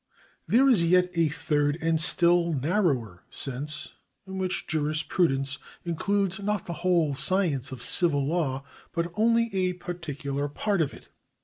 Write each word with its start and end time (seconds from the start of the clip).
There 0.47 0.67
is 0.67 0.83
yet 0.83 1.11
a 1.15 1.27
third 1.27 1.77
and 1.79 2.01
still 2.01 2.53
narrower 2.53 3.23
sense, 3.29 3.93
in 4.25 4.39
which 4.39 4.65
juris 4.65 5.03
prudence 5.03 5.59
includes 5.83 6.39
not 6.39 6.65
the 6.65 6.73
whole 6.81 7.13
science 7.13 7.71
of 7.71 7.83
civil 7.83 8.25
law, 8.25 8.63
but 8.93 9.11
only 9.13 9.51
a 9.53 9.73
particular 9.73 10.49
part 10.49 10.81
of 10.81 10.91
it. 10.95 11.09